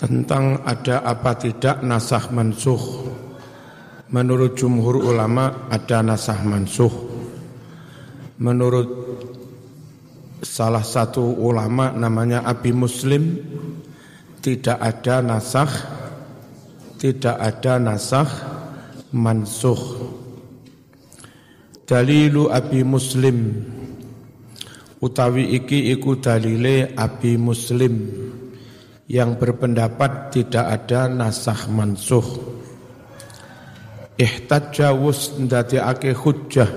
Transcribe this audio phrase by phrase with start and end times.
[0.00, 2.80] tentang ada apa tidak nasah mansuh.
[4.08, 6.88] Menurut jumhur ulama ada nasah mansuh.
[8.40, 8.88] Menurut
[10.40, 13.36] salah satu ulama namanya Abi Muslim
[14.40, 15.68] tidak ada nasah
[16.96, 18.28] tidak ada nasah
[19.12, 20.08] mansuh.
[21.84, 23.68] Dalilu Abi Muslim
[25.04, 27.92] utawi iki iku dalile Abi Muslim
[29.10, 32.22] yang berpendapat tidak ada nasah mansuh.
[34.14, 36.70] Ihtajja wus ndadekake hujjah.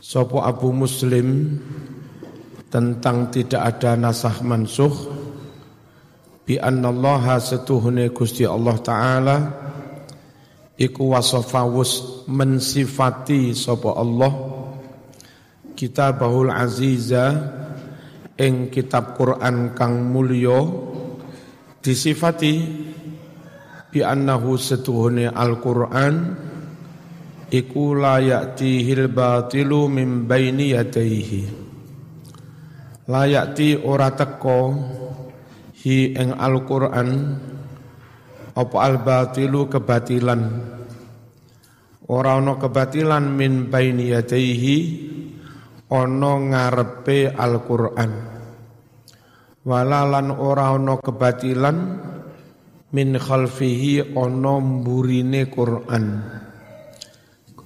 [0.00, 1.60] Sapa Abu Muslim
[2.72, 4.96] tentang tidak ada nasah mansuh.
[6.48, 9.36] Bi annallaha setuhune Gusti Allah taala.
[10.80, 14.32] Iku wasafa wus mensifati sapa Allah.
[15.76, 17.28] Kitabahul aziza.
[18.40, 20.64] Ing kitab Quran kang mulya
[21.80, 22.52] disifati
[23.90, 26.14] bi annahu setuhune Al-Qur'an
[27.50, 31.42] iku la ya'tihil batilu min baini yadayhi.
[33.10, 34.60] La ya'ti ora teko
[35.82, 37.08] hi ing Al-Qur'an
[38.54, 40.42] apa al-batilu kebatilan?
[42.10, 44.78] Ora ana kebatilan min baini yadayhi
[45.90, 48.29] ana ngarepe Al-Qur'an
[49.70, 51.78] walalan ora ana kebatilan
[52.90, 56.06] min khalfihi ana mburine Quran.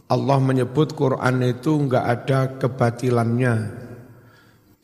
[0.04, 3.54] Allah menyebut Quran itu enggak ada kebatilannya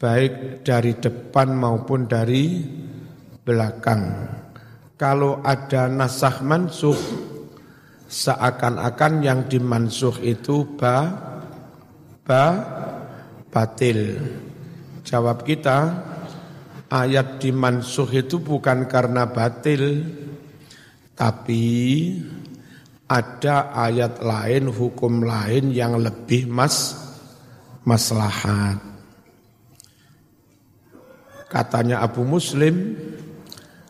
[0.00, 2.64] baik dari depan maupun dari
[3.44, 4.32] belakang.
[4.96, 6.96] Kalau ada nasah mansuh
[8.08, 11.04] seakan-akan yang dimansuh itu ba
[12.24, 12.44] ba
[13.52, 14.16] batil.
[15.04, 16.09] Jawab kita
[16.90, 20.02] ayat dimansuh itu bukan karena batil,
[21.14, 21.62] tapi
[23.06, 26.98] ada ayat lain, hukum lain yang lebih mas
[27.86, 28.82] maslahat.
[31.50, 32.94] Katanya Abu Muslim,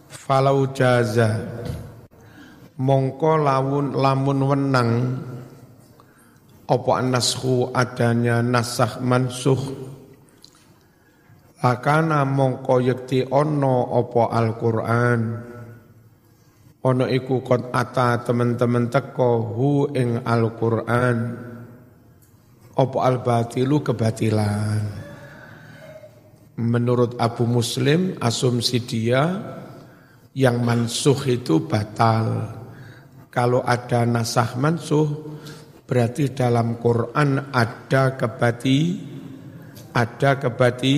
[0.08, 1.42] falau jaza
[2.80, 4.90] mongko lamun lamun wenang
[6.64, 9.89] apa nashu adanya nasah mansuh
[11.60, 15.20] Akana mongko yekti ono opo Al-Qur'an.
[16.80, 21.18] Ono iku kon ata teman-teman teko hu ing Al-Qur'an.
[22.80, 24.84] Opo al-batilu kebatilan.
[26.64, 29.20] Menurut Abu Muslim asumsi dia
[30.32, 32.56] yang mansuh itu batal.
[33.28, 35.36] Kalau ada nasah mansuh
[35.84, 38.80] berarti dalam Quran ada kebati
[39.90, 40.96] ada kebati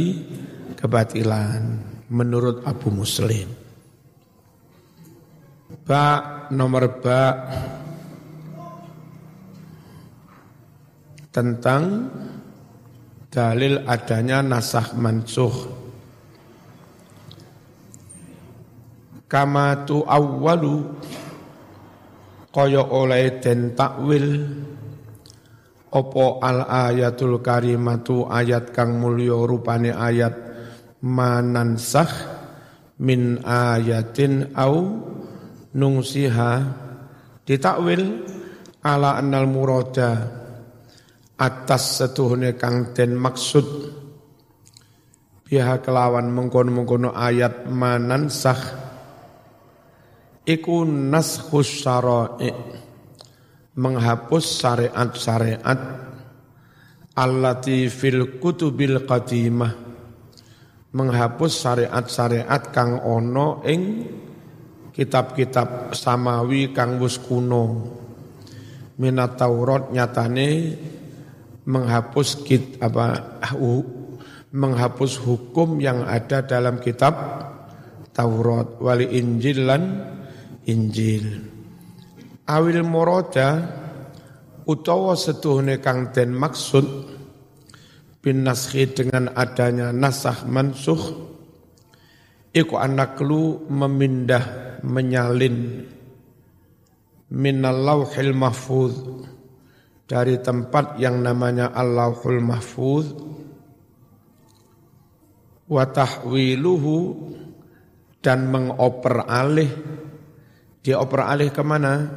[0.82, 1.78] kebatilan
[2.10, 3.46] menurut Abu Muslim.
[5.86, 6.06] Ba
[6.50, 7.22] nomor ba
[11.30, 12.10] tentang
[13.30, 15.54] dalil adanya nasah mansuh.
[19.30, 20.92] Kama tu awwalu
[22.52, 24.44] kaya oleh den takwil
[25.88, 30.51] opo al ayatul karimatu ayat kang mulya rupane ayat
[31.02, 32.10] manansah
[33.02, 35.02] min ayatin au
[35.74, 36.52] nungsiha.
[37.42, 38.22] Ditakwil
[38.86, 40.30] ala annal murada
[41.34, 43.66] atas setuhune kang den maksud.
[45.42, 48.60] Biha kelawan mengkono-mengkono ayat manansah
[50.46, 52.50] iku naskhus syara'i.
[53.72, 55.80] Menghapus syariat-syariat
[57.16, 59.81] allati fil kutubil qadimah
[60.92, 63.82] menghapus syariat-syariat kang ono ing
[64.92, 67.64] kitab-kitab samawi kang wis kuno.
[69.00, 70.76] Minat Taurat nyatane
[71.64, 73.82] menghapus kit apa uh,
[74.52, 77.16] menghapus hukum yang ada dalam kitab
[78.12, 79.82] Taurat wali Injil lan
[80.68, 81.48] Injil.
[82.44, 83.64] Awil moroja
[84.68, 87.11] utawa setuhne kang den maksud
[88.22, 91.02] bin naskhi dengan adanya nasah mansuh
[92.54, 95.88] iku anaklu memindah menyalin
[97.32, 98.94] minal lauhil mahfuz.
[100.02, 103.16] Dari tempat yang namanya Allahul Mahfuz
[105.64, 106.96] wa tahwiluhu
[108.20, 109.72] dan mengoper alih.
[110.84, 112.12] Dioper alih ke mana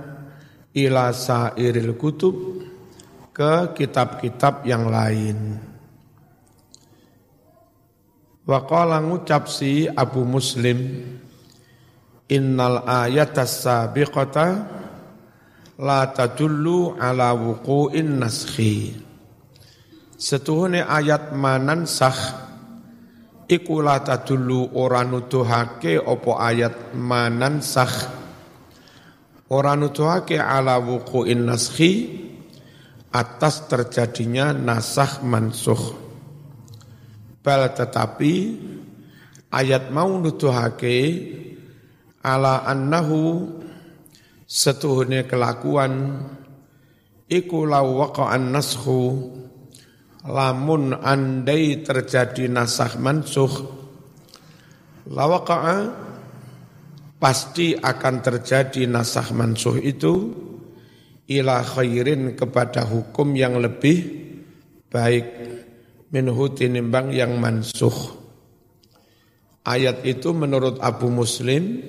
[0.75, 2.35] ila sairil kutub
[3.31, 5.64] ke kitab-kitab yang lain.
[8.45, 11.01] Wa qala ngucap si Abu Muslim
[12.29, 14.45] innal ayata sabiqata
[15.81, 19.01] la tadullu ala wuqu'in naskhi.
[20.13, 22.13] Setuhune ayat manan sah
[23.49, 27.93] iku la tadullu ora apa ayat manan sah.
[29.49, 31.91] Nuduhake ala wuqu'in naskhi
[33.09, 36.04] atas terjadinya nasah mansuh
[37.45, 38.33] bal tetapi
[39.53, 40.97] ayat mau nuduhake
[42.25, 43.53] ala annahu
[44.49, 46.25] setuhune kelakuan
[47.29, 49.29] iku law waqa'an nashu
[50.25, 53.53] lamun andai terjadi nasah mansuh
[55.05, 55.77] lawaqa'a
[57.21, 60.13] pasti akan terjadi nasah mansuh itu
[61.29, 64.25] ila khairin kepada hukum yang lebih
[64.89, 65.54] baik
[66.15, 68.23] minhu tinimbang yang mansuh
[69.65, 71.81] Ayat itu menurut Abu Muslim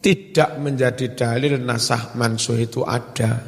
[0.00, 3.44] tidak menjadi dalil nasah mansuh itu ada.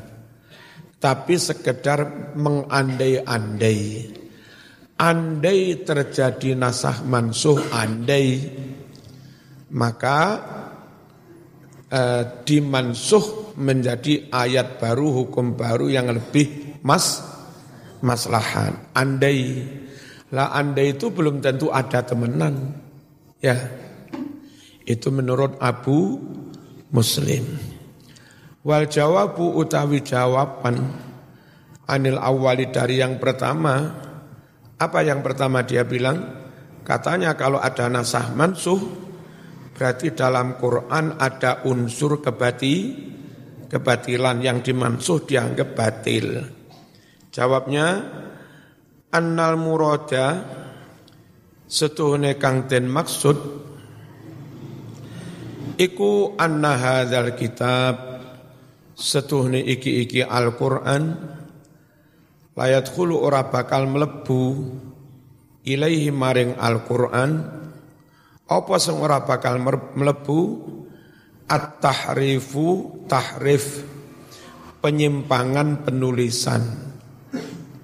[1.01, 4.13] Tapi sekedar mengandai-andai.
[5.01, 8.45] Andai terjadi nasah mansuh, andai.
[9.73, 10.21] Maka
[11.89, 17.25] eh, dimansuh menjadi ayat baru, hukum baru yang lebih mas
[18.05, 18.77] maslahan.
[18.93, 19.65] Andai.
[20.35, 22.75] Lah andai itu belum tentu ada temenan.
[23.39, 23.55] Ya,
[24.83, 26.19] itu menurut Abu
[26.91, 27.45] Muslim.
[28.67, 30.83] Wal jawabu utawi jawaban
[31.87, 34.03] anil awali dari yang pertama.
[34.77, 36.19] Apa yang pertama dia bilang?
[36.83, 38.79] Katanya kalau ada nasah mansuh,
[39.75, 42.75] berarti dalam Quran ada unsur kebati,
[43.67, 46.47] kebatilan yang dimansuh dianggap batil.
[47.35, 47.87] Jawabnya,
[49.13, 50.43] annal murada
[51.67, 53.37] setuhune kang den maksud
[55.77, 57.95] iku anna hadzal kitab
[58.97, 61.15] setuhne iki-iki Al-Qur'an
[62.57, 64.43] layat khulu ora bakal melebu
[65.67, 67.31] ilaihi maring Al-Qur'an
[68.47, 69.59] apa sing ora bakal
[69.99, 70.41] melebu?
[71.47, 72.67] At-tahrifu
[73.07, 73.87] tahrif
[74.83, 76.86] penyimpangan penulisan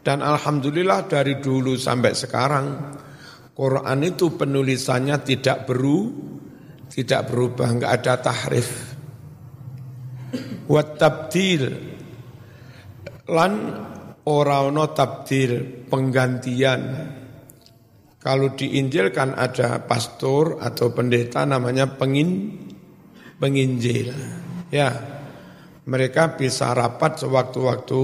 [0.02, 2.66] dan alhamdulillah dari dulu sampai sekarang
[3.54, 6.10] Quran itu penulisannya tidak beru,
[6.90, 8.70] tidak berubah, enggak ada tahrif.
[10.66, 11.62] Wa tabdil
[13.30, 13.52] lan
[14.26, 16.82] ora ono tabdil penggantian.
[18.22, 22.58] Kalau di Injil kan ada pastor atau pendeta namanya pengin
[23.38, 24.14] penginjil.
[24.70, 24.90] Ya.
[25.82, 28.02] Mereka bisa rapat sewaktu-waktu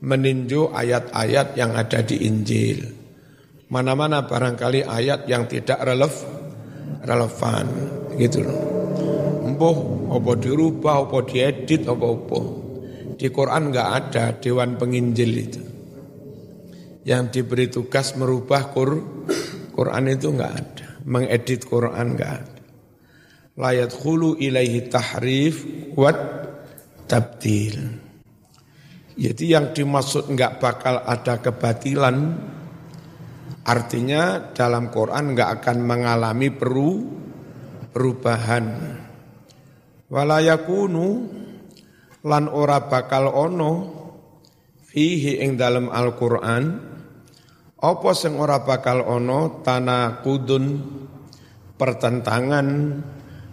[0.00, 2.80] meninjau ayat-ayat yang ada di Injil.
[3.70, 6.14] Mana-mana barangkali ayat yang tidak relev,
[7.06, 7.66] relevan
[8.18, 8.60] gitu loh.
[9.46, 9.76] Empuh,
[10.10, 12.40] apa dirubah, apa diedit, apa-apa.
[13.14, 15.62] Di Quran enggak ada dewan penginjil itu.
[17.04, 18.90] Yang diberi tugas merubah Qur,
[19.76, 20.88] Quran itu enggak ada.
[21.06, 22.62] Mengedit Quran enggak ada.
[23.60, 25.62] Layat khulu ilaihi tahrif
[25.94, 26.18] wat
[27.06, 28.09] tabdil.
[29.14, 32.16] Jadi yang dimaksud enggak bakal ada kebatilan,
[33.60, 37.06] Artinya dalam Quran enggak akan mengalami peru,
[37.92, 38.66] perubahan.
[40.10, 41.06] Walayakunu
[42.24, 43.72] lan ora bakal ono
[44.90, 46.64] fihi ing dalam Al-Qur'an
[47.80, 49.62] apa sing ora bakal ono
[50.20, 50.64] kudun
[51.78, 52.68] pertentangan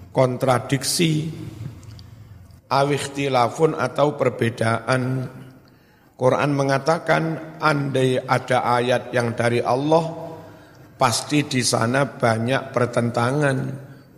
[0.09, 1.29] kontradiksi
[2.67, 5.29] awikhtilafun atau perbedaan
[6.17, 10.27] Quran mengatakan andai ada ayat yang dari Allah
[10.97, 13.57] pasti di sana banyak pertentangan,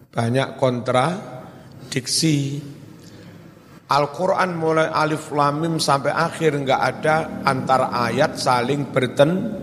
[0.08, 2.38] banyak kontradiksi.
[3.90, 9.60] Al-Quran mulai alif lamim sampai akhir enggak ada antara ayat saling berten,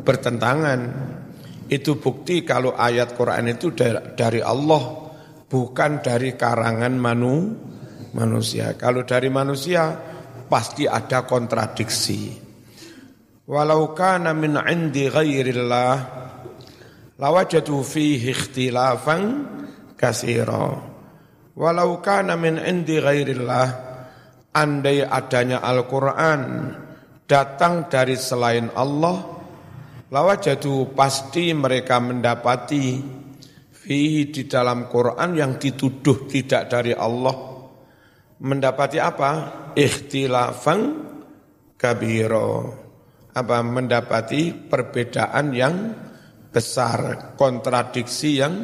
[0.00, 0.80] bertentangan.
[1.68, 3.76] Itu bukti kalau ayat Quran itu
[4.16, 5.12] dari Allah,
[5.44, 7.52] bukan dari karangan manu,
[8.16, 8.72] manusia.
[8.78, 10.15] Kalau dari manusia,
[10.50, 12.34] pasti ada kontradiksi.
[13.46, 15.94] Walau kana min indi ghairillah
[17.18, 19.22] lawajadu fihi ikhtilafan
[19.94, 20.82] kasira.
[21.54, 23.68] Walau kana min indi ghairillah
[24.50, 26.42] andai adanya Al-Qur'an
[27.26, 29.36] datang dari selain Allah
[30.10, 33.02] lawajadu pasti mereka mendapati
[33.70, 37.55] fihi di dalam Quran yang dituduh tidak dari Allah
[38.40, 39.30] mendapati apa?
[39.76, 40.80] Ikhtilafan
[41.76, 42.50] kabiro.
[43.36, 45.74] Apa mendapati perbedaan yang
[46.48, 48.54] besar, kontradiksi yang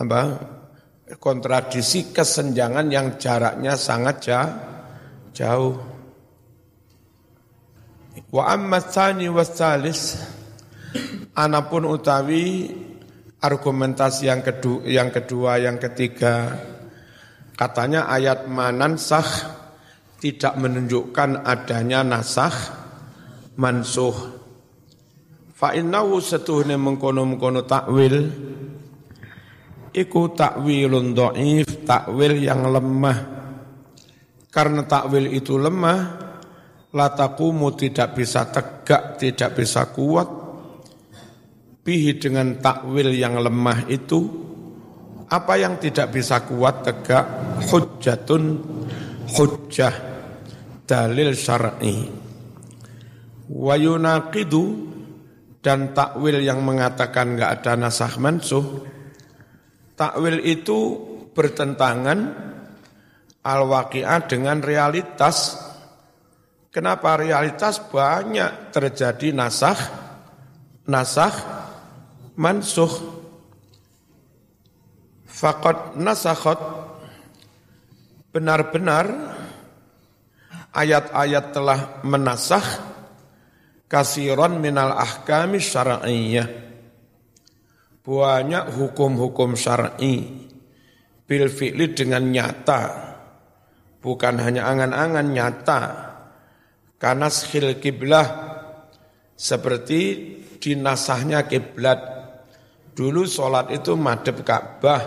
[0.00, 0.22] apa?
[1.20, 4.24] kontradiksi kesenjangan yang jaraknya sangat
[5.36, 5.76] jauh.
[8.32, 10.16] Wa amma tsani wasalis
[11.36, 12.72] anapun utawi
[13.42, 16.56] argumentasi yang kedua, yang kedua, yang ketiga
[17.54, 19.26] katanya ayat manan sah
[20.18, 22.54] tidak menunjukkan adanya nasah
[23.54, 24.16] mansuh.
[25.54, 28.16] Fa innahu setuhne mengkono-mengkono takwil
[29.94, 33.18] iku takwilun dhaif, takwil yang lemah.
[34.50, 35.98] Karena takwil itu lemah,
[36.90, 40.28] latakumu tidak bisa tegak, tidak bisa kuat.
[41.84, 44.43] Bihi dengan takwil yang lemah itu,
[45.30, 47.24] apa yang tidak bisa kuat tegak?
[47.68, 48.44] Hujjatun
[49.32, 49.94] hujjah,
[50.84, 52.08] dalil syar'i.
[53.48, 54.64] Wa yunaqidu
[55.64, 58.94] dan takwil yang mengatakan enggak ada nasah mansuh
[59.94, 60.98] Takwil itu
[61.30, 62.18] bertentangan
[63.46, 65.54] al-waqi'ah dengan realitas.
[66.74, 69.78] Kenapa realitas banyak terjadi nasah,
[70.90, 71.34] nasah,
[72.34, 73.13] mansuh.
[75.34, 76.62] Fakot nasakhot,
[78.30, 79.34] benar-benar
[80.70, 82.62] ayat-ayat telah menasah
[83.90, 86.46] kasiron minal ahkami syar'iyyah.
[88.06, 90.46] Banyak hukum-hukum syar'i
[91.26, 92.82] bil fi'li dengan nyata.
[93.98, 95.80] Bukan hanya angan-angan nyata.
[96.94, 98.54] Karena schil kiblah.
[99.34, 100.00] Seperti
[100.62, 102.23] dinasahnya kiblat
[102.94, 105.02] dulu sholat itu madep Ka'bah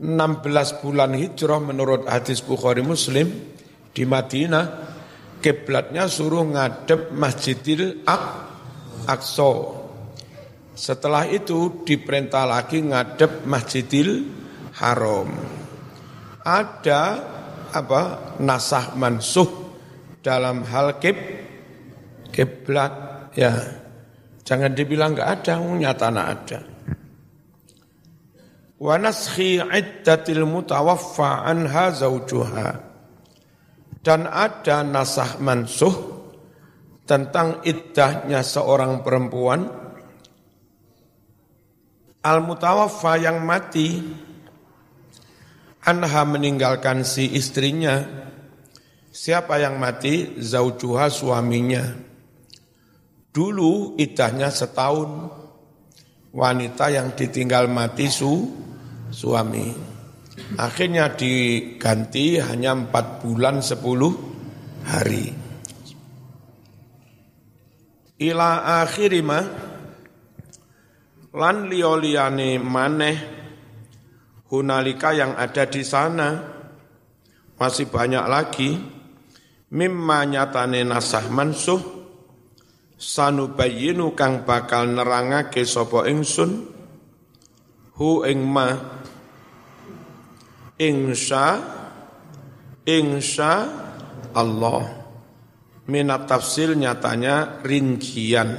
[0.00, 3.30] 16 bulan hijrah menurut hadis Bukhari Muslim
[3.94, 4.64] di Madinah
[5.38, 8.02] kiblatnya suruh ngadep Masjidil
[9.06, 9.84] Aqsa
[10.74, 14.26] setelah itu diperintah lagi ngadep Masjidil
[14.74, 15.30] Haram.
[16.42, 17.02] Ada
[17.70, 18.02] apa
[18.42, 19.46] nasah mansuh
[20.18, 21.14] dalam hal kib
[22.34, 22.92] kiblat
[23.38, 23.54] ya.
[24.44, 26.73] Jangan dibilang enggak ada, nyata ada.
[28.74, 32.68] Wa naskhi iddatil mutawaffa anha zaujuha.
[34.04, 35.94] Dan ada nasah mansuh
[37.08, 39.64] tentang iddahnya seorang perempuan.
[42.24, 44.00] Al-mutawaffa yang mati.
[45.84, 48.00] Anha meninggalkan si istrinya.
[49.14, 50.40] Siapa yang mati?
[50.40, 51.84] Zaujuha suaminya.
[53.34, 55.43] Dulu idahnya setahun
[56.34, 58.50] Wanita yang ditinggal mati su
[59.06, 59.70] suami.
[60.58, 64.10] Akhirnya diganti hanya empat bulan sepuluh
[64.82, 65.30] hari.
[68.18, 69.38] Ila akhirima
[71.38, 73.16] lan lioliyane maneh
[74.50, 76.30] hunalika yang ada di sana.
[77.54, 78.70] Masih banyak lagi.
[79.70, 81.93] Mimma nyatane nasah mansuh
[83.04, 86.72] sanubayinu kang bakal nerangake sapa ingsun?
[88.00, 88.68] Hu ing ma.
[90.80, 91.60] Insya
[92.88, 93.52] insya
[94.32, 95.04] Allah.
[95.84, 98.56] Minat tafsir nyatanya rincian.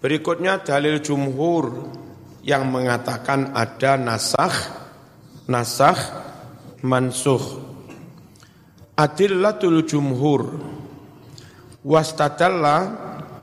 [0.00, 1.92] Berikutnya dalil jumhur
[2.40, 4.52] yang mengatakan ada nasah,
[5.44, 5.96] nasah,
[6.80, 7.44] mansuh.
[8.96, 10.42] Adillatul jumhur
[11.84, 12.76] wastadalla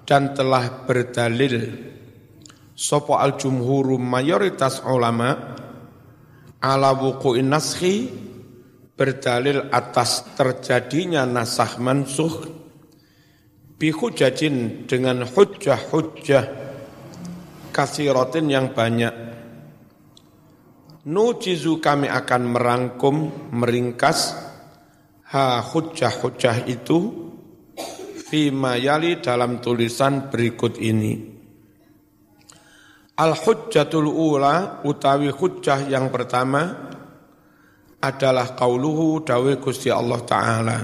[0.04, 1.70] dan telah berdalil
[2.74, 5.54] sopo al jumhuru mayoritas ulama
[6.58, 8.10] ala wuku'in naskhi
[8.98, 12.34] berdalil atas terjadinya nasah mansuh
[13.82, 16.46] bihujajin dengan hujjah-hujjah
[17.74, 19.10] kasiratin yang banyak.
[21.02, 23.16] Nujizu kami akan merangkum,
[23.58, 24.38] meringkas
[25.34, 27.21] ha hujjah-hujjah itu
[28.32, 31.20] fima yali dalam tulisan berikut ini.
[33.20, 36.64] Al-hujjatul ula utawi hujjah yang pertama
[38.00, 40.78] adalah qauluhu dawe Gusti Allah Ta'ala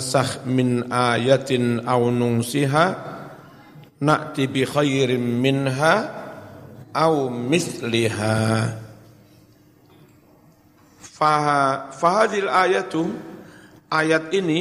[0.00, 2.86] sah min ayatin aw nungsiha
[4.00, 5.94] na'ti bi khairin minha
[6.94, 8.40] aw misliha
[11.96, 13.08] fahadil ayatu
[13.92, 14.60] ayat ini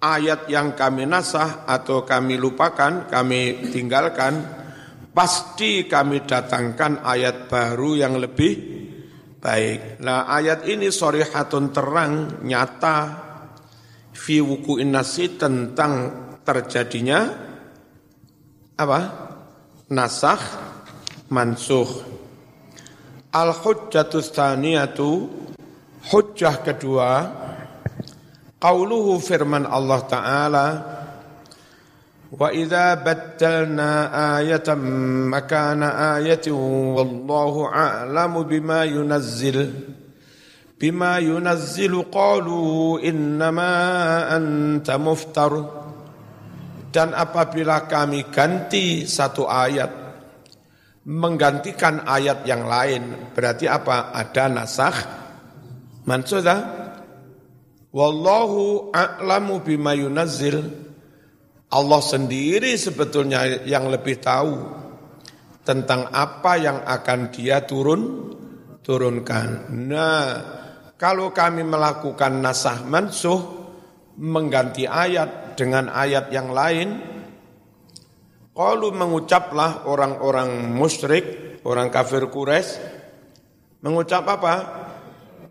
[0.00, 4.40] ayat yang kami nasah atau kami lupakan, kami tinggalkan,
[5.12, 8.52] pasti kami datangkan ayat baru yang lebih
[9.36, 10.00] baik.
[10.00, 12.98] Nah ayat ini sorihatun terang, nyata,
[14.16, 15.92] fi wuku nasi tentang
[16.40, 17.20] terjadinya
[18.80, 19.00] apa?
[19.92, 20.42] Nasah
[21.28, 21.90] mansuh.
[23.30, 25.10] Al-hujjatus tsaniyatu
[26.10, 27.10] hujjah kedua
[28.60, 30.66] qauluhu firman Allah taala
[32.30, 34.78] Wa idza baddalna ayatan
[35.26, 36.54] makana ayatin
[36.94, 39.66] wallahu a'lamu bima yunazzil
[40.78, 45.58] bima yunazzilu qalu innama anta muftar
[46.94, 49.90] dan apabila kami ganti satu ayat
[51.06, 53.34] menggantikan ayat yang lain.
[53.34, 54.14] Berarti apa?
[54.14, 54.98] Ada nasakh
[56.06, 56.58] mansudah.
[57.90, 60.62] Wallahu a'lamu bima yunazzil.
[61.70, 64.58] Allah sendiri sebetulnya yang lebih tahu
[65.62, 68.34] tentang apa yang akan dia turun
[68.82, 69.70] turunkan.
[69.70, 70.22] Nah,
[70.98, 73.38] kalau kami melakukan nasah mansuh
[74.18, 76.88] mengganti ayat dengan ayat yang lain,
[78.50, 82.82] Qalu mengucaplah orang-orang musyrik, orang kafir Quraisy
[83.80, 84.54] mengucap apa?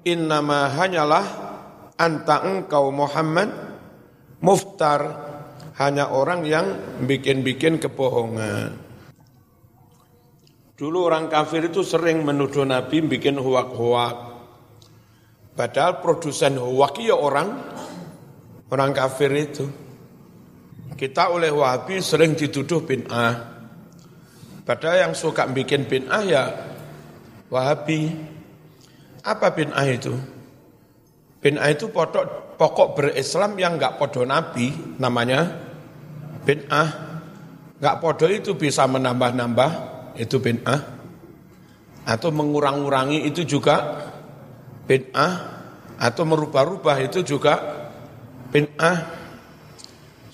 [0.05, 1.49] Innama hanyalah
[2.00, 3.51] anta engkau Muhammad
[4.39, 5.27] muftar
[5.75, 6.65] hanya orang yang
[7.03, 8.72] bikin-bikin kebohongan.
[10.79, 14.32] Dulu orang kafir itu sering menuduh Nabi bikin huak-huak.
[15.51, 17.51] Padahal produsen huak ya orang
[18.72, 19.68] orang kafir itu.
[20.96, 23.60] Kita oleh Wahabi sering dituduh bin'ah.
[24.63, 26.44] Padahal yang suka bikin bin'ah ya
[27.51, 28.08] Wahabi.
[29.24, 30.38] Apa bin'ah itu?
[31.39, 35.48] Bin'ah itu pokok, pokok berislam yang enggak podo Nabi, namanya
[36.43, 36.89] bin'ah.
[37.79, 39.72] Enggak podo itu bisa menambah-nambah,
[40.19, 40.81] itu bin'ah.
[42.03, 44.03] Atau mengurang-urangi itu juga
[44.84, 45.63] bin'ah.
[46.00, 47.55] Atau merubah-rubah itu juga
[48.51, 49.19] bin'ah.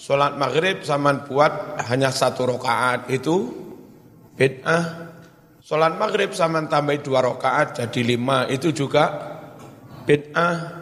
[0.06, 3.50] Sholat maghrib zaman buat hanya satu rakaat itu
[4.38, 5.10] bid'ah.
[5.66, 9.10] Sholat maghrib zaman tambah dua rakaat jadi lima itu juga
[10.06, 10.75] bid'ah.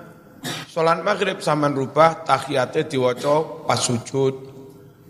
[0.43, 4.51] Sholat maghrib zaman rubah tahiyatnya diwoco pas sujud.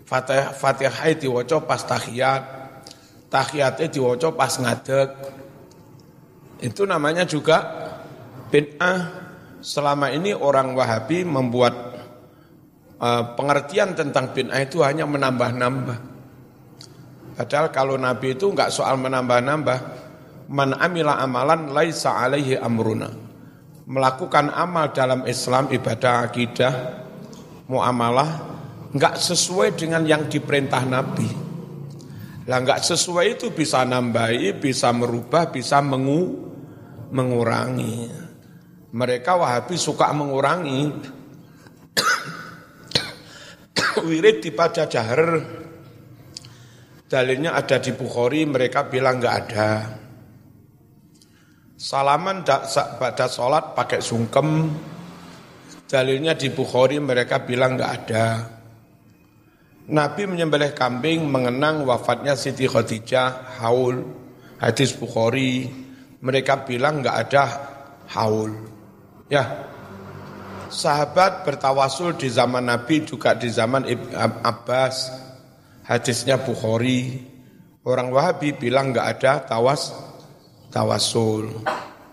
[0.04, 2.42] Fatihah, fatihah diwoco pas tahiyat.
[3.32, 5.08] Tahiyatnya diwoco pas ngadeg.
[6.62, 7.58] Itu namanya juga
[8.50, 9.26] bid'ah.
[9.64, 11.94] Selama ini orang Wahabi membuat
[13.04, 15.98] Eh, pengertian tentang bid'ah itu hanya menambah-nambah.
[17.36, 19.78] Padahal kalau Nabi itu enggak soal menambah-nambah,
[20.48, 23.10] man amila amalan laisa alaihi amruna.
[23.84, 26.74] Melakukan amal dalam Islam ibadah akidah
[27.68, 28.30] muamalah
[28.96, 31.28] enggak sesuai dengan yang diperintah Nabi.
[32.48, 36.48] Lah enggak sesuai itu bisa nambahi, bisa merubah, bisa mengu,
[37.12, 38.08] mengurangi.
[38.94, 40.88] Mereka Wahabi suka mengurangi,
[44.06, 45.44] wirid di pada jahar.
[47.04, 49.70] Dalilnya ada di Bukhari, mereka bilang nggak ada.
[51.84, 52.40] Salaman
[52.96, 54.72] pada sholat pakai sungkem.
[55.84, 58.26] Dalilnya di Bukhari mereka bilang nggak ada.
[59.92, 64.00] Nabi menyembelih kambing mengenang wafatnya Siti Khadijah, haul,
[64.64, 65.68] hadis Bukhari.
[66.24, 67.44] Mereka bilang nggak ada
[68.16, 68.64] haul.
[69.28, 69.44] Ya,
[70.72, 74.96] sahabat bertawasul di zaman Nabi juga di zaman Ibn Abbas.
[75.84, 77.28] Hadisnya Bukhari.
[77.84, 80.13] Orang Wahabi bilang nggak ada tawas
[80.74, 81.62] tawasul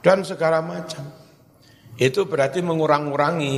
[0.06, 1.02] dan segala macam.
[1.98, 3.56] Itu berarti mengurang-urangi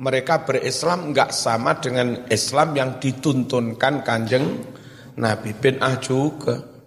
[0.00, 4.64] mereka berislam nggak sama dengan Islam yang dituntunkan kanjeng
[5.20, 6.80] Nabi bin Ah juga.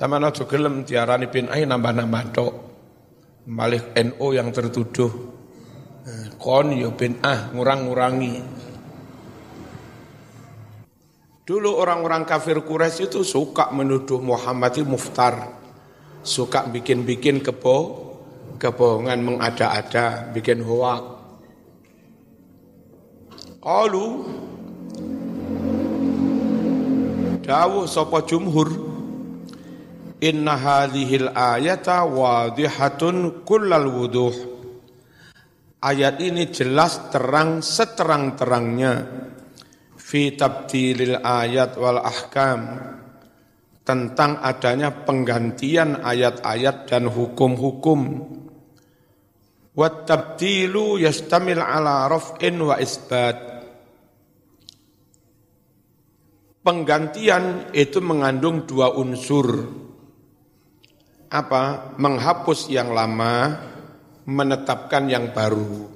[0.00, 2.54] Sama najo gelem tiarani bin Ah nambah-nambah tok.
[3.52, 5.12] Malik NO yang tertuduh
[6.08, 8.34] eh, kon yo bin ah ngurang-ngurangi.
[11.50, 15.50] Dulu orang-orang kafir Quraisy itu suka menuduh Muhammad itu muftar.
[16.22, 18.06] Suka bikin-bikin kebo,
[18.54, 21.18] kebohongan mengada-ada, bikin hoak.
[23.58, 24.06] Qalu
[27.42, 28.70] dawuh sapa jumhur
[30.22, 34.36] Inna hadhil ayata wadihatun kullal wuduh.
[35.82, 38.92] Ayat ini jelas terang seterang-terangnya
[40.10, 42.82] fi tabdilil ayat wal ahkam
[43.86, 48.26] tentang adanya penggantian ayat-ayat dan hukum-hukum.
[49.70, 53.38] Wat tabdilu yastamil ala raf'in wa isbat.
[56.60, 59.78] Penggantian itu mengandung dua unsur
[61.30, 63.54] apa menghapus yang lama
[64.26, 65.88] menetapkan yang baru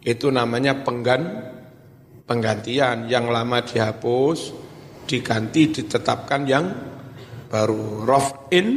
[0.00, 1.22] itu namanya penggan
[2.24, 3.06] penggantian.
[3.10, 4.38] Yang lama dihapus
[5.06, 6.66] diganti ditetapkan yang
[7.50, 8.06] baru.
[8.06, 8.68] Raf'in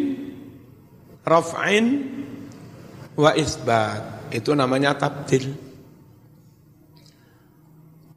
[1.25, 1.85] raf'in
[3.17, 4.29] wa isbat.
[4.33, 5.65] Itu namanya tabdil.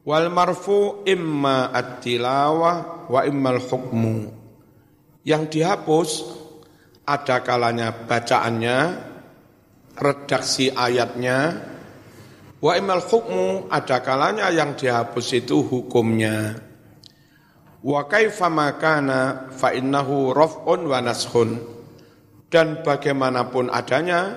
[0.09, 4.17] Wal marfu imma at-tilawah wa imma al-hukmu.
[5.21, 6.09] Yang dihapus
[7.05, 8.77] ada kalanya bacaannya
[9.97, 11.37] redaksi ayatnya
[12.59, 16.69] wa imma al-hukmu ada kalanya yang dihapus itu hukumnya
[17.79, 21.59] Wa kaifa makana fa innahu raf'un wa nashun.
[22.49, 24.35] Dan bagaimanapun adanya,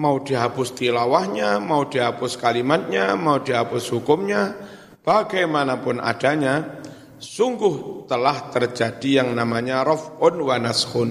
[0.00, 4.56] mau dihapus tilawahnya, mau dihapus kalimatnya, mau dihapus hukumnya,
[5.04, 6.82] bagaimanapun adanya,
[7.20, 11.10] sungguh telah terjadi yang namanya raf'un wa nashun.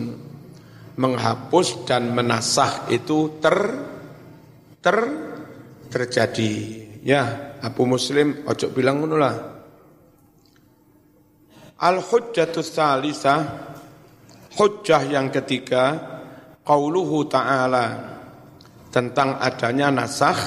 [0.93, 3.57] Menghapus dan menasah itu ter
[4.83, 4.97] ter
[5.93, 6.81] terjadi.
[7.05, 9.35] Ya, Abu Muslim ojo bilang ngono lah.
[11.77, 13.69] Al-hujjatus salisah
[14.57, 15.99] hujjah yang ketiga
[16.65, 18.15] qauluhu ta'ala
[18.89, 20.39] tentang adanya nasakh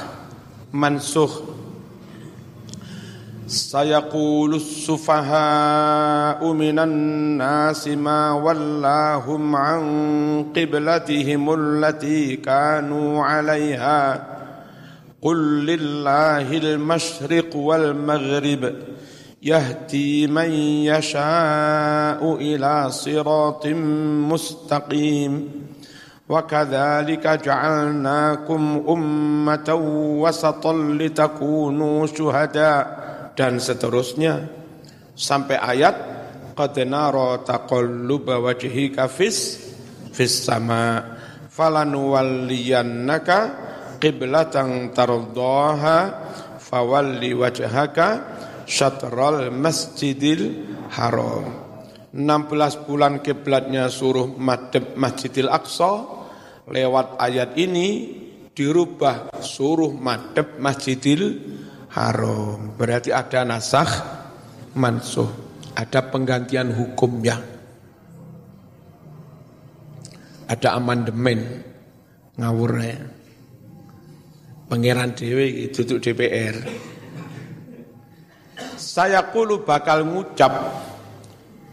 [0.73, 1.55] mansuh
[3.47, 9.83] Sayaqulus sufaha'u minan nasi ma wallahum an
[10.51, 14.35] qiblatihim allati kanu 'alayha
[15.23, 18.63] Lillahil masyriq wal maghrib
[19.47, 20.51] يهدي من
[20.91, 23.67] يشاء إلى صراط
[24.33, 25.33] مستقيم
[26.29, 29.69] وكذلك جعلناكم امه
[30.23, 32.83] وسطا لتكونوا شهداء
[33.37, 34.49] dan seterusnya
[35.13, 35.93] sampai ayat
[36.57, 39.61] qad nara taqalluba wajhika fis
[40.17, 41.05] fis sama
[41.53, 43.66] falanuwalliyannaka
[43.99, 45.99] qiblatan tardaha
[46.61, 48.09] fawalli wajhaka
[48.69, 51.65] syatral masjidil haram.
[52.17, 56.17] 16 bulan kiblatnya suruh madhab Masjidil Aqsa.
[56.67, 58.17] Lewat ayat ini
[58.57, 61.23] dirubah suruh madhab Masjidil
[61.93, 62.73] Haram.
[62.73, 64.17] Berarti ada nasakh
[64.77, 65.29] mansuh
[65.77, 67.41] ada penggantian hukumnya
[70.49, 71.65] ada amandemen
[72.37, 73.16] ngawurnya
[74.67, 76.57] pangeran dewi duduk DPR
[78.77, 80.53] saya kulu bakal ngucap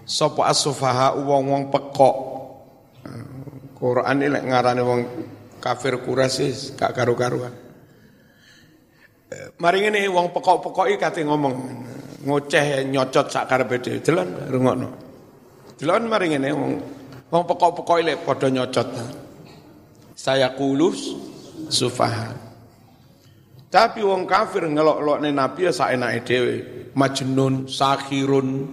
[0.04, 2.16] sapa as-sufaha wong-wong pekok.
[3.80, 5.02] Quran ini ngarane wong
[5.60, 7.52] kafir Quraisy gak karu-karuan.
[9.60, 11.56] Mari ngene wong pekok-pekok iki ngomong
[12.24, 14.00] ngoceh nyocot sak karepe dhewe.
[14.00, 14.90] Delon rungokno.
[15.76, 16.50] Delon mari ngene
[17.32, 18.88] wong pekok-pekok iki padha nyocot.
[20.16, 21.12] Saya kulus
[21.68, 22.53] sufaha.
[23.74, 26.56] Tapi wong kafir ngelok-elokne nabi ya saenake dhewe
[26.94, 28.70] majnun, sakhirun,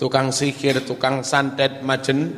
[0.00, 2.32] tukang sihir, tukang santet, majen,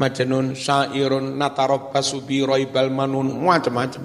[0.00, 4.04] majnun, syairun, natarabbasu bi raibal manun, macam-macam.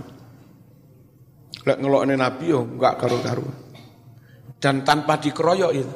[1.65, 3.48] Lek ngelokne Nabi yo enggak karu-karu.
[4.62, 5.95] Dan tanpa dikeroyok itu.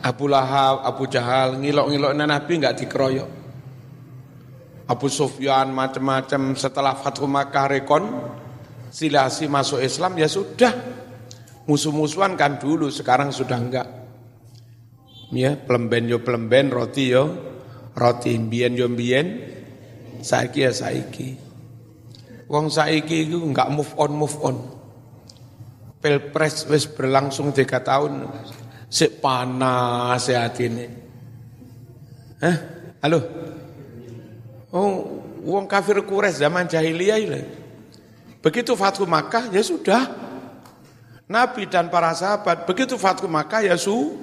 [0.00, 3.39] Abu Lahab, Abu Jahal ngilok-ngilokne Nabi enggak dikeroyok.
[4.90, 8.10] Abu Sufyan macam-macam setelah Fathu Makkah rekon
[8.90, 10.74] silasi masuk Islam ya sudah.
[11.70, 13.86] Musuh-musuhan kan dulu, sekarang sudah enggak.
[15.30, 17.50] Ya, pelemben yo pelemben, roti yo
[17.94, 19.38] roti, mbien yo mbien,
[20.18, 21.38] saiki ya saiki.
[22.50, 24.56] Wong saiki itu enggak move on move on.
[26.00, 28.26] Pilpres wis berlangsung tiga tahun,
[28.90, 30.86] si panas ya ini.
[32.40, 32.56] Hah?
[33.04, 33.39] Halo?
[34.70, 37.42] Oh, wong kafir kures zaman jahiliyah ini.
[38.40, 40.06] Begitu Fathu Makkah ya sudah.
[41.30, 44.18] Nabi dan para sahabat begitu Fathu Makkah ya su,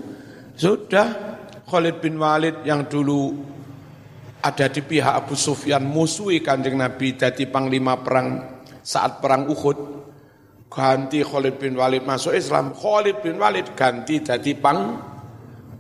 [0.55, 1.39] sudah.
[1.67, 3.43] Khalid bin Walid yang dulu
[4.39, 9.75] ada di pihak Abu Sufyan musuhi kanjeng Nabi jadi panglima perang saat perang Uhud
[10.71, 14.95] ganti Khalid bin Walid masuk Islam Khalid bin Walid ganti jadi pang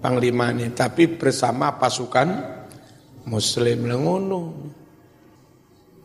[0.03, 2.56] panglima ini tapi bersama pasukan
[3.27, 4.55] muslim lengono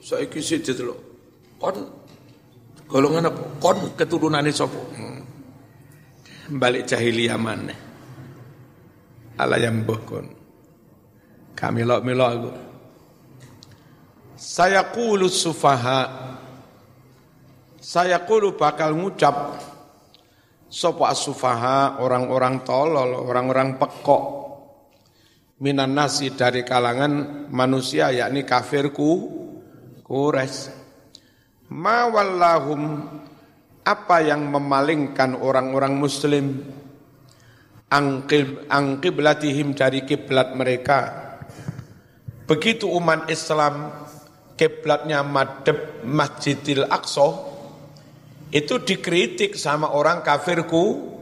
[0.02, 0.98] saiki sih loh
[1.62, 2.02] kon
[2.92, 3.40] Golongan apa?
[3.56, 4.76] Kon keturunane sapa?
[4.76, 5.24] Hmm.
[6.60, 7.72] Balik jahiliyah mana?
[9.40, 10.28] Ala yang kon.
[11.56, 12.50] Kami lok melok aku.
[14.36, 16.04] Saya kulu sufaha.
[17.80, 19.56] Saya kulu bakal ngucap
[20.68, 24.24] sopa sufaha orang-orang tolol, orang-orang pekok
[25.62, 29.30] minan nasi dari kalangan manusia yakni kafirku
[30.02, 30.74] kures
[31.70, 33.06] ma wallahum
[33.86, 36.66] apa yang memalingkan orang-orang muslim
[38.72, 41.00] angkiblatihim dari kiblat mereka.
[42.48, 43.92] Begitu umat Islam
[44.56, 47.52] kiblatnya madep Masjidil Aqsa
[48.52, 51.12] itu dikritik sama orang kafirku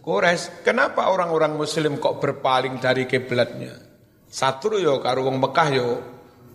[0.00, 0.64] Quraisy.
[0.64, 3.89] Kenapa orang-orang muslim kok berpaling dari kiblatnya?
[4.30, 5.88] Satu yo karo wong Mekah yo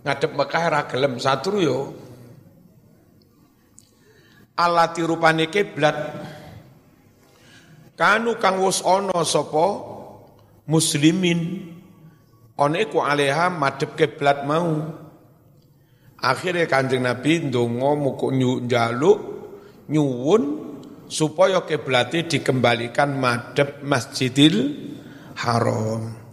[0.00, 1.20] ngadep Mekah ra gelem.
[1.20, 1.92] Satu yo.
[4.56, 5.96] Alati rupane kiblat.
[8.00, 9.92] Kanu kang wus ana sapa?
[10.64, 11.68] Muslimin.
[12.56, 15.04] Ana iku aleha madhep kiblat mau.
[16.16, 18.32] Akhirnya kanjeng Nabi ndonga muku
[18.64, 19.18] njaluk
[19.92, 20.42] nyuwun
[21.12, 24.56] supaya kiblate dikembalikan madhep Masjidil
[25.36, 26.25] Haram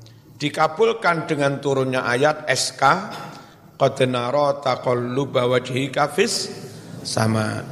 [0.43, 2.83] dikabulkan dengan turunnya ayat SK
[3.79, 6.51] qad nara taqalluba wajhika fis
[6.99, 7.63] sama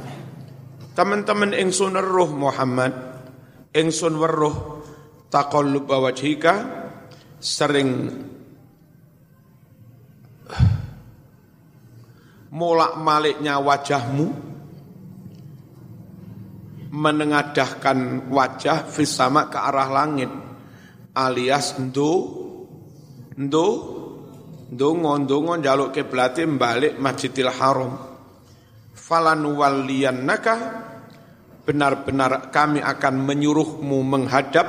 [0.96, 2.96] teman-teman ingsun roh Muhammad
[3.76, 4.56] ingsun weruh
[5.28, 6.88] taqallub wajhika
[7.36, 8.08] sering
[12.52, 14.32] molak-maliknya wajahmu
[16.92, 20.32] menengadahkan wajah fis sama ke arah langit
[21.16, 21.76] alias
[23.36, 23.66] ndo
[24.72, 27.92] ndonga ndonga njaluk kiblate balik Masjidil Haram
[28.96, 30.54] falan waliyannaka
[31.62, 34.68] benar-benar kami akan menyuruhmu menghadap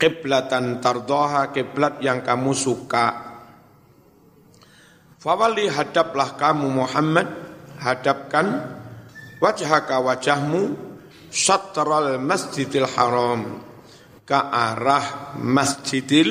[0.00, 3.28] kiblatan tardoha kiblat yang kamu suka.
[5.20, 7.28] Fawali hadaplah kamu Muhammad,
[7.76, 8.80] hadapkan
[9.40, 10.76] wajhaka wajahmu
[11.28, 13.60] syatral masjidil haram
[14.24, 16.30] ke arah masjidil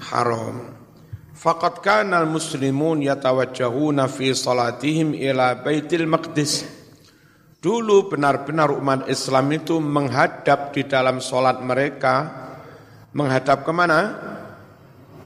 [0.00, 0.76] haram.
[1.36, 6.64] Faqad kana al-muslimun yatawajjahuna fi salatihim ila baitil maqdis.
[7.66, 12.14] Dulu benar-benar umat Islam itu menghadap di dalam sholat mereka,
[13.10, 14.00] menghadap ke mana?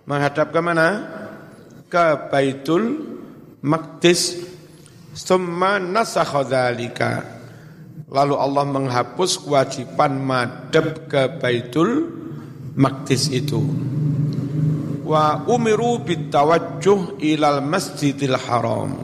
[0.08, 0.88] Menghadap ke mana?
[1.90, 2.96] Ke Baitul
[3.60, 4.40] Maqdis.
[5.12, 6.46] Summa nasakha
[8.10, 12.08] Lalu Allah menghapus kewajiban madhab ke Baitul
[12.78, 13.58] Maqdis itu.
[15.10, 18.94] Wa umiru bitawajjuh ilal masjidil haram.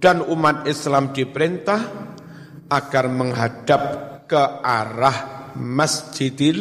[0.00, 1.80] Dan umat Islam diperintah
[2.72, 3.82] agar menghadap
[4.24, 6.58] ke arah Masjidil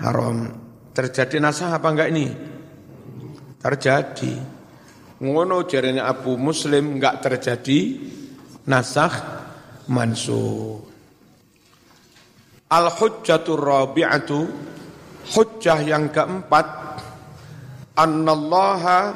[0.00, 0.48] Haram.
[0.94, 2.26] Terjadi nasah apa enggak ini?
[3.60, 4.32] Terjadi.
[5.20, 8.00] Ngono jarene Abu Muslim enggak terjadi
[8.70, 9.12] nasah
[9.92, 10.80] mansuh.
[12.70, 14.40] Al-hujjatur rabi'atu
[15.36, 16.66] hujjah yang keempat
[17.94, 19.14] annallaha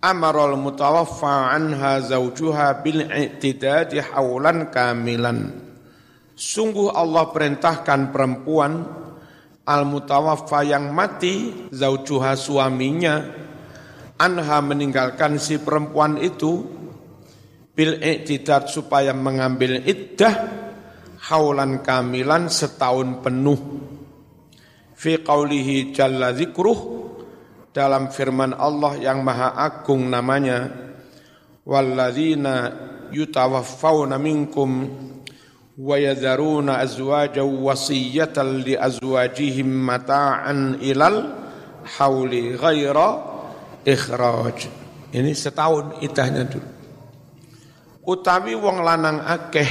[0.00, 5.52] amaral mutawaffa anha zawjuha bil i'tidadi haulan kamilan.
[6.38, 8.80] Sungguh Allah perintahkan perempuan
[9.68, 13.14] al mutawaffa yang mati zaujuha suaminya
[14.16, 16.64] anha meninggalkan si perempuan itu
[17.76, 20.48] bil i'tidad supaya mengambil iddah
[21.28, 23.60] haulan kamilan setahun penuh.
[24.96, 26.99] Fi qawlihi jalla zikruh
[27.70, 30.70] dalam firman Allah yang maha agung namanya
[31.62, 32.74] walladzina
[33.14, 34.90] yutawaffawna minkum
[35.78, 41.30] wa yadharuna azwajan wasiyatan li azwajihim mata'an ilal
[41.96, 43.08] hauli ghaira
[43.86, 44.66] ikhraj.
[45.10, 46.68] Ini setahun idahnya dulu.
[48.06, 49.70] Utawi wong lanang akeh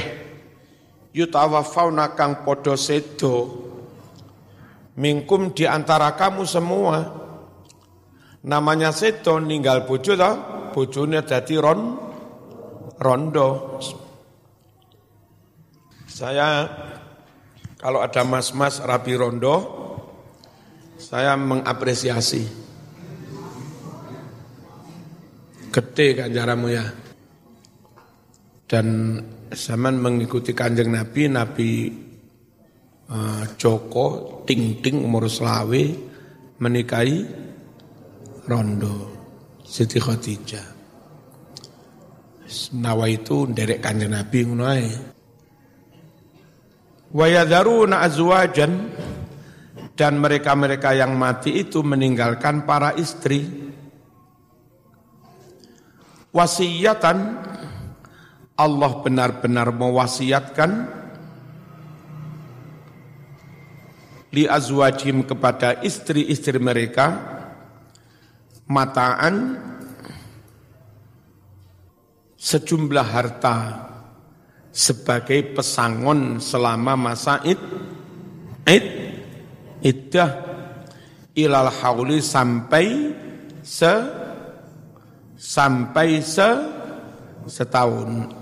[1.12, 3.68] yutawaffawna kang podo sedo
[4.96, 7.19] minkum di antara kamu semua
[8.40, 10.32] Namanya seto ninggal bojo ta,
[10.72, 11.80] bojone dadi ron
[12.96, 13.76] rondo.
[16.08, 16.64] Saya
[17.76, 19.56] kalau ada mas-mas rapi rondo,
[20.96, 22.44] saya mengapresiasi.
[25.70, 26.84] Gede kan jaramu ya.
[28.68, 29.16] Dan
[29.52, 31.70] zaman mengikuti kanjeng Nabi, Nabi
[33.08, 35.82] uh, Joko, ting-ting umur selawe,
[36.60, 37.39] menikahi
[38.48, 39.10] rondo
[39.64, 40.78] Siti Khadijah.
[42.74, 44.90] Nawa itu derek kanjeng Nabi ngono ae.
[47.94, 48.72] Azwajan
[49.94, 53.70] dan mereka-mereka yang mati itu meninggalkan para istri.
[56.30, 57.18] Wasiyatan
[58.58, 60.70] Allah benar-benar mewasiatkan
[64.30, 67.38] li azwajim kepada istri-istri mereka
[68.70, 69.58] mataan
[72.38, 73.56] sejumlah harta
[74.70, 77.58] sebagai pesangon selama masa id,
[78.70, 78.86] id
[79.82, 80.30] iddah
[81.34, 83.10] ilal hauli sampai
[83.66, 83.94] se
[85.34, 86.48] sampai se
[87.50, 88.38] setahun.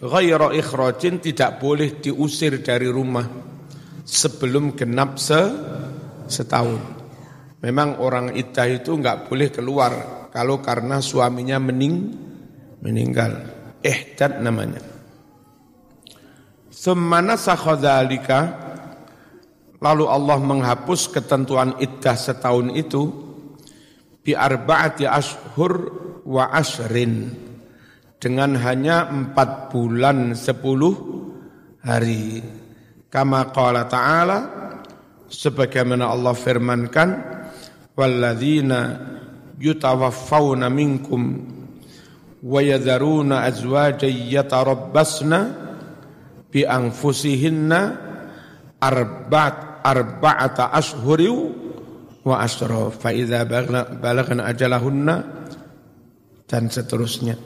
[0.00, 3.28] Ghairu ikhrajin tidak boleh diusir dari rumah
[4.04, 5.40] sebelum genap se
[6.28, 6.99] setahun.
[7.60, 9.92] Memang orang iddah itu enggak boleh keluar
[10.32, 12.08] kalau karena suaminya mening
[12.80, 13.36] meninggal.
[13.80, 14.80] Ihdad namanya.
[16.68, 18.70] Sumana sakhadhalika
[19.80, 23.08] Lalu Allah menghapus ketentuan iddah setahun itu
[24.20, 25.72] bi arba'ati ashur
[26.28, 27.32] wa ashrin
[28.20, 30.92] dengan hanya empat bulan sepuluh
[31.80, 32.44] hari.
[33.08, 34.38] Kama qala ta'ala
[35.32, 37.08] sebagaimana Allah firmankan
[38.00, 38.80] walladzina
[39.60, 41.44] yutawaffawna minkum
[42.40, 43.44] wa yadharuna
[44.32, 45.38] yatarabbasna
[46.48, 47.80] bi anfusihinna
[48.80, 51.28] arba'at arba'ata ashhuri
[52.24, 52.92] wa asra
[56.48, 57.36] dan seterusnya.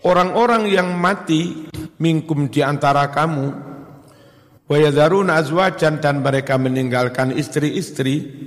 [0.00, 1.68] Orang-orang yang mati
[2.00, 3.69] mingkum di antara kamu
[4.70, 8.46] wa yadharuna azwajan dan mereka meninggalkan istri-istri.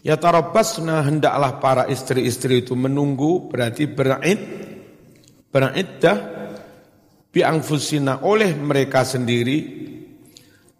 [0.00, 4.40] Ya tarabbasna hendaklah para istri-istri itu menunggu berarti berid
[5.52, 6.18] beriddah
[7.28, 9.84] bi anfusina oleh mereka sendiri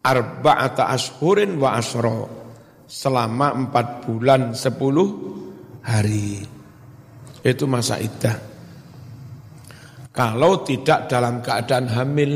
[0.01, 2.25] arba'ata ashurin wa asro
[2.89, 5.09] selama empat bulan sepuluh
[5.85, 6.41] hari.
[7.45, 8.37] Itu masa iddah.
[10.09, 12.33] Kalau tidak dalam keadaan hamil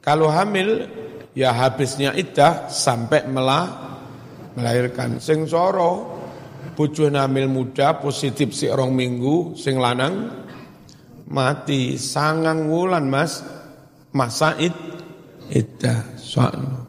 [0.00, 0.88] kalau hamil
[1.36, 3.96] ya habisnya iddah sampai melah
[4.56, 6.18] melahirkan sing soro
[6.74, 10.32] bojo hamil muda positif si orang minggu sing lanang
[11.30, 13.44] mati sangang wulan mas
[14.10, 14.90] masa iddah
[15.50, 16.86] iddah soalnya.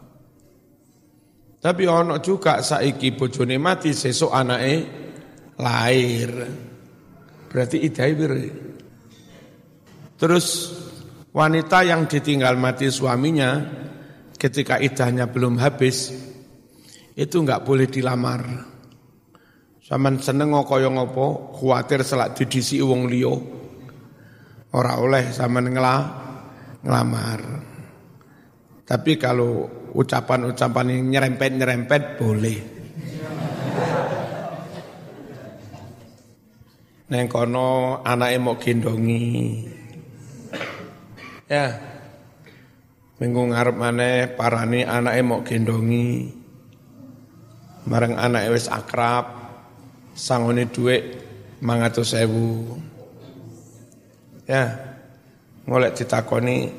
[1.62, 4.76] Tapi ono juga saiki bojone mati sesuk anake
[5.62, 6.32] lahir.
[7.50, 8.08] Berarti iddah
[10.17, 10.45] Terus
[11.32, 13.63] wanita yang ditinggal mati suaminya
[14.36, 16.12] ketika idahnya belum habis
[17.15, 18.41] itu enggak boleh dilamar.
[19.84, 23.36] Saman seneng kaya ngopo, khawatir selak didisi wong liya.
[24.72, 27.39] Ora oleh sampean ngelamar.
[28.88, 32.60] Tapi kalau ucapan-ucapan yang nyerempet-nyerempet boleh.
[37.12, 39.28] Neng kono anake mau gendongi.
[41.52, 41.76] Ya.
[43.20, 46.32] Minggu ngarep maneh parani anake mau gendongi.
[47.92, 49.36] Mareng anake wis akrab,
[50.16, 51.20] sangone dhuwit
[51.60, 54.48] 500.000.
[54.48, 54.96] Ya.
[55.68, 56.72] Ngolek ditakoni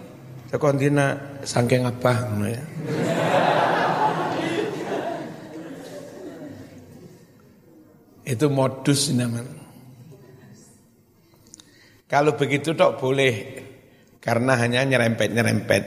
[0.52, 1.16] Tekon dina
[1.48, 2.12] sangking apa
[2.44, 2.60] ya.
[8.28, 9.64] Itu modus namanya.
[12.04, 13.64] Kalau begitu dok boleh
[14.22, 15.84] karena hanya nyerempet-nyerempet.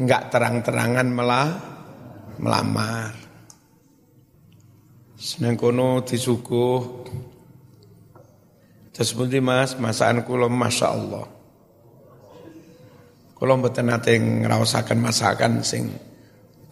[0.00, 1.48] Enggak terang-terangan melah
[2.40, 3.12] melamar.
[5.16, 6.80] Seneng kono disuguh.
[8.96, 9.12] Terus
[9.44, 11.28] mas, masakan kula Masya Allah.
[13.36, 15.92] Kalau mboten nate ngraosaken masakan sing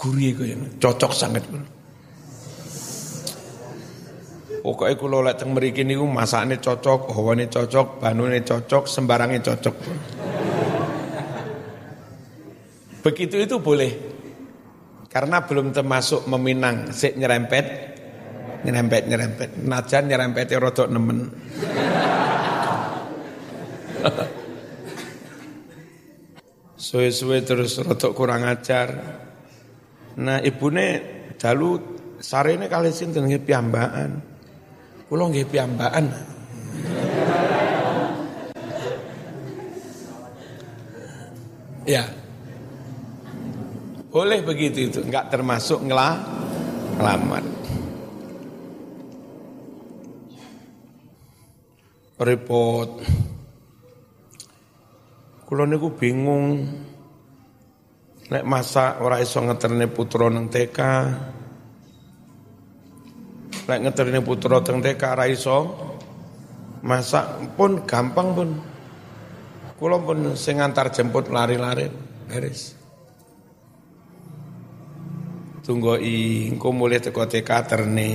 [0.00, 1.60] gurih kaya cocok sangat pun.
[4.64, 9.76] Pokoknya kalau lek teng mriki niku masakane cocok, hawane cocok, banune cocok, sembarangnya cocok.
[13.04, 13.92] Begitu itu boleh.
[15.12, 17.66] Karena belum termasuk meminang, sik nyerempet,
[18.64, 19.48] nyerempet, nyerempet.
[19.68, 21.28] Najan nyerempet rodok nemen.
[26.84, 28.88] suwe-suwe terus rotok kurang ajar.
[30.20, 31.00] Nah ibune
[31.36, 31.80] dalu
[32.20, 34.33] sarene kali sinten nggih piyambakan.
[35.04, 36.04] Kula nggih piyambakan.
[41.84, 42.08] Ya.
[44.08, 46.16] Boleh begitu itu, enggak termasuk ngelah
[46.96, 47.44] ngelamar.
[52.14, 53.04] Repot.
[55.44, 56.64] Kulo niku bingung
[58.32, 60.78] nek masa ora iso ngeterne putra nang TK.
[63.64, 65.72] Nek ngeterne putra teng TK ora iso
[66.84, 68.50] masak pun gampang pun.
[69.80, 71.88] Kulo pun sing ngantar jemput lari-lari
[72.28, 72.76] beres.
[75.64, 78.12] Tunggoi engko mulai teko TK terne.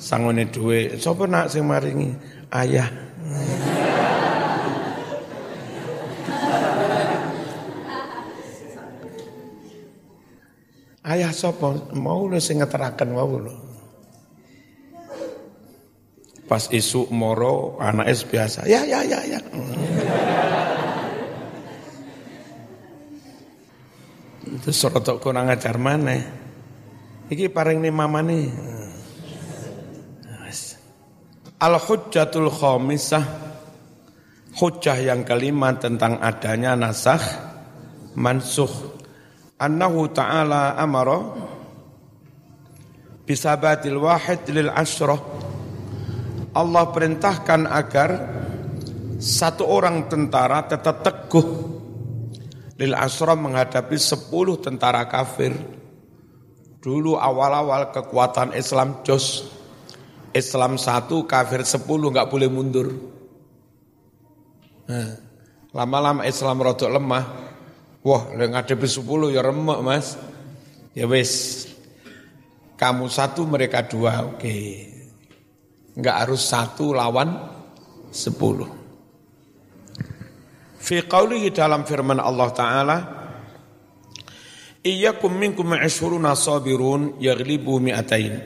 [0.00, 2.14] Sangone duwe, sapa nak sing maringi?
[2.48, 2.88] Ayah.
[11.10, 13.69] Ayah sapa mau lu sing ngeteraken wau.
[16.50, 18.66] Pas isu moro anak es biasa.
[18.66, 19.38] Ya ya ya ya.
[24.50, 26.18] Itu sorotok kurang ajar mana?
[27.30, 28.50] Iki paring nih mama nih.
[31.60, 33.20] Al-hujjatul khamisah
[34.56, 37.20] Hujjah yang kelima tentang adanya nasakh
[38.16, 38.96] mansuh
[39.60, 41.20] Annahu ta'ala amara
[43.28, 45.20] Bisabatil wahid lil ashrah
[46.50, 48.10] Allah perintahkan agar
[49.20, 51.46] satu orang tentara tetap teguh
[52.80, 55.52] lil asra menghadapi sepuluh tentara kafir.
[56.80, 59.44] Dulu awal-awal kekuatan Islam jos.
[60.30, 62.88] Islam satu, kafir sepuluh, nggak boleh mundur.
[64.86, 65.18] Nah,
[65.74, 67.24] lama-lama Islam rotok lemah.
[68.00, 70.14] Wah, ngadepi sepuluh ya remek mas.
[70.96, 71.66] Ya wes,
[72.78, 74.38] kamu satu mereka dua, oke.
[74.40, 74.89] Okay.
[75.98, 77.34] Enggak harus satu lawan
[78.10, 78.68] sepuluh.
[80.80, 82.98] Fi qawlihi dalam firman Allah Ta'ala,
[84.80, 88.40] Iyakum minkum ma'asyuruna sabirun yaglibu mi'atain.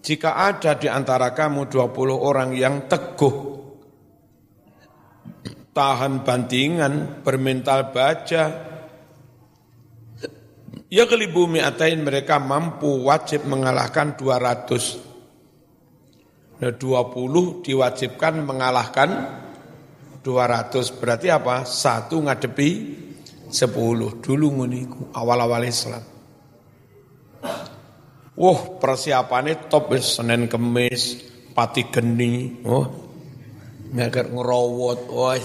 [0.00, 3.36] Jika ada di antara kamu 20 orang yang teguh,
[5.76, 8.72] tahan bantingan, bermental baja,
[10.88, 15.11] yaglibu mi'atain mereka mampu wajib mengalahkan 200
[16.62, 19.10] Nah 20 diwajibkan mengalahkan
[20.22, 21.66] 200 berarti apa?
[21.66, 22.70] Satu ngadepi
[23.50, 26.06] 10 dulu nguniku awal-awal Islam.
[28.38, 31.18] Wah persiapannya top Senin Kemis,
[31.50, 32.86] pati geni, oh
[33.92, 35.36] ngagar ngerowot, wah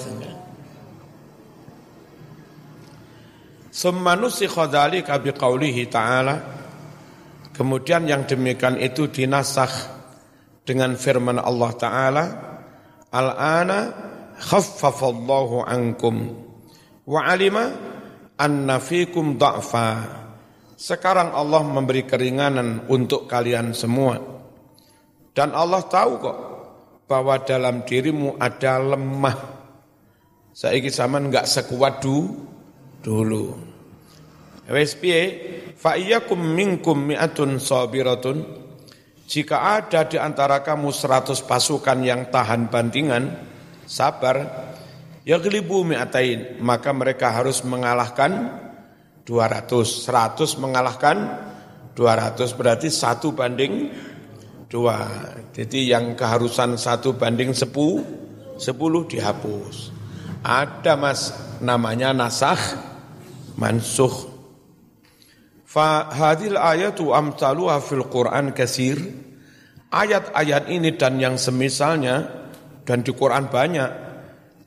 [3.73, 6.35] Semanusi khodali kabi qawlihi ta'ala
[7.53, 9.96] Kemudian yang demikian itu dinasakh
[10.67, 12.25] dengan firman Allah Ta'ala,
[13.07, 13.79] Al-ana
[14.35, 16.35] khaffafallahu ankum
[17.07, 17.71] wa alima
[18.35, 20.19] anna fikum da'fa.
[20.77, 24.19] Sekarang Allah memberi keringanan untuk kalian semua.
[25.31, 26.37] Dan Allah tahu kok
[27.07, 29.37] bahwa dalam dirimu ada lemah.
[30.53, 32.29] Saiki zaman enggak sekuat du,
[33.01, 33.55] dulu.
[34.67, 35.21] Wes piye?
[35.79, 38.66] Fa iyyakum minkum mi'atun sabiratun
[39.27, 43.35] jika ada di antara kamu seratus pasukan yang tahan bandingan,
[43.83, 44.39] sabar,
[45.27, 48.55] ya gelibu mi'atain, maka mereka harus mengalahkan
[49.27, 50.07] 200.
[50.07, 51.17] 100 mengalahkan
[51.91, 53.91] 200, berarti satu banding
[54.71, 55.07] dua.
[55.55, 58.03] Jadi yang keharusan satu banding sepuluh,
[58.59, 59.91] sepuluh dihapus.
[60.45, 62.59] Ada mas namanya nasah
[63.57, 64.26] mansuh.
[65.77, 68.97] Fa hadil ayatu amtaluha fil Quran kasir.
[69.93, 72.25] Ayat-ayat ini dan yang semisalnya
[72.81, 73.89] dan di Quran banyak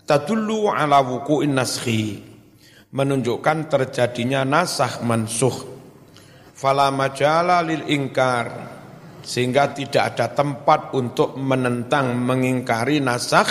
[0.07, 2.23] tadullu ala wuku'in naskhi
[2.95, 5.55] menunjukkan terjadinya nasah mansuh
[6.55, 8.47] fala majala lil ingkar
[9.21, 13.51] sehingga tidak ada tempat untuk menentang mengingkari nasah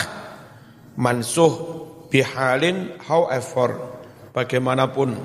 [0.95, 1.53] mansuh
[2.07, 3.99] bihalin however
[4.31, 5.15] bagaimanapun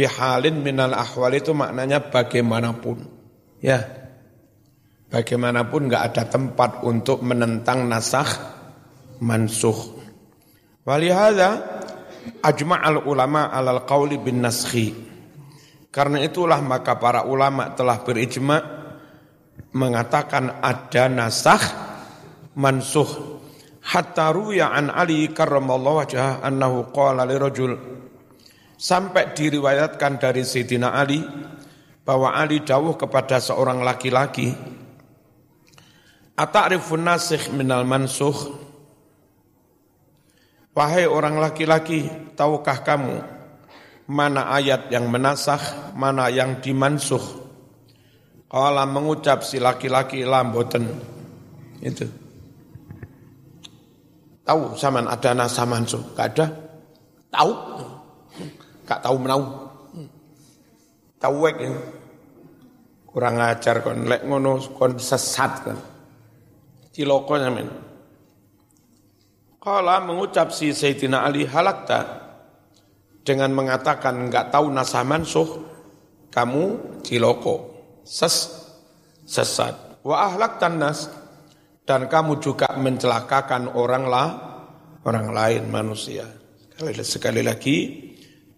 [0.00, 3.04] bihalin minal ahwal itu maknanya bagaimanapun.
[3.60, 3.84] Ya,
[5.12, 8.24] bagaimanapun nggak ada tempat untuk menentang nasah
[9.20, 10.00] mansuh.
[10.88, 11.60] Walihada
[12.40, 14.96] ajma'al ulama alal qawli bin naskhi.
[15.92, 18.56] Karena itulah maka para ulama telah berijma
[19.76, 21.60] mengatakan ada nasah
[22.56, 23.36] mansuh.
[23.84, 27.99] Hatta ruya an Ali karramallahu wajah annahu qala li rajul
[28.80, 31.20] Sampai diriwayatkan dari Sayyidina Ali
[32.00, 34.56] bahwa Ali dawuh kepada seorang laki-laki
[36.32, 38.32] Ata'rifun nasikh minal mansuh
[40.72, 42.08] Wahai orang laki-laki,
[42.38, 43.20] tahukah kamu
[44.10, 47.22] mana ayat yang menasah, mana yang dimansuh?
[48.50, 50.90] Kala mengucap si laki-laki lamboten.
[51.78, 52.10] Itu.
[54.42, 56.02] Tahu zaman ada nasah mansuh?
[56.18, 56.46] Gak ada?
[57.30, 57.52] Tahu?
[58.90, 59.70] Gak tahu menau.
[61.22, 61.70] Tawek ya.
[63.06, 65.78] Kurang ajar kon lek ngono kon sesat kan.
[66.90, 67.70] Ciloko nyamen.
[69.62, 72.18] Kala mengucap si Sayyidina Ali halakta
[73.22, 75.48] dengan mengatakan enggak tahu nasah mansuh
[76.32, 77.68] kamu ciloko
[78.02, 78.48] ses
[79.28, 81.12] sesat wa ahlak nas
[81.84, 84.28] dan kamu juga mencelakakan orang lah
[85.04, 86.24] orang lain manusia
[87.04, 88.09] sekali lagi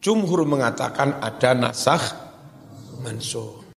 [0.02, 2.02] Jumhur mengatakan ada nasah
[3.06, 3.61] mansuh.